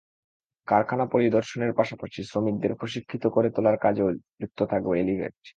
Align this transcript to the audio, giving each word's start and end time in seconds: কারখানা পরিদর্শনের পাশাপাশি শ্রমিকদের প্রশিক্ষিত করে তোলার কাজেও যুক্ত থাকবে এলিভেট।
কারখানা 0.67 1.05
পরিদর্শনের 1.05 1.71
পাশাপাশি 1.73 2.19
শ্রমিকদের 2.23 2.73
প্রশিক্ষিত 2.75 3.23
করে 3.27 3.47
তোলার 3.55 3.77
কাজেও 3.77 4.09
যুক্ত 4.41 4.59
থাকবে 4.71 4.93
এলিভেট। 4.99 5.33